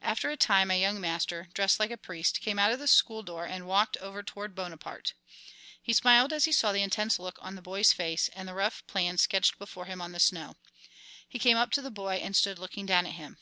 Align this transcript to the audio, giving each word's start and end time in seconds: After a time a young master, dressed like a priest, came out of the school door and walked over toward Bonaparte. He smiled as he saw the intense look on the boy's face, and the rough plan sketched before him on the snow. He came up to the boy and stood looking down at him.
After 0.00 0.28
a 0.28 0.36
time 0.36 0.72
a 0.72 0.80
young 0.80 1.00
master, 1.00 1.48
dressed 1.54 1.78
like 1.78 1.92
a 1.92 1.96
priest, 1.96 2.40
came 2.40 2.58
out 2.58 2.72
of 2.72 2.80
the 2.80 2.88
school 2.88 3.22
door 3.22 3.46
and 3.46 3.64
walked 3.64 3.96
over 3.98 4.20
toward 4.20 4.56
Bonaparte. 4.56 5.14
He 5.80 5.92
smiled 5.92 6.32
as 6.32 6.46
he 6.46 6.50
saw 6.50 6.72
the 6.72 6.82
intense 6.82 7.16
look 7.16 7.38
on 7.40 7.54
the 7.54 7.62
boy's 7.62 7.92
face, 7.92 8.28
and 8.34 8.48
the 8.48 8.54
rough 8.54 8.84
plan 8.88 9.18
sketched 9.18 9.60
before 9.60 9.84
him 9.84 10.00
on 10.00 10.10
the 10.10 10.18
snow. 10.18 10.56
He 11.28 11.38
came 11.38 11.56
up 11.58 11.70
to 11.74 11.80
the 11.80 11.92
boy 11.92 12.16
and 12.16 12.34
stood 12.34 12.58
looking 12.58 12.86
down 12.86 13.06
at 13.06 13.12
him. 13.14 13.38